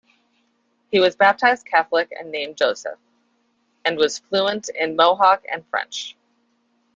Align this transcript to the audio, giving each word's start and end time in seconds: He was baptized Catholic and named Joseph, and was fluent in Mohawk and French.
He 0.91 0.99
was 0.99 1.15
baptized 1.15 1.67
Catholic 1.67 2.11
and 2.11 2.31
named 2.31 2.57
Joseph, 2.57 2.97
and 3.85 3.99
was 3.99 4.17
fluent 4.17 4.67
in 4.69 4.95
Mohawk 4.95 5.43
and 5.51 5.63
French. 5.67 6.17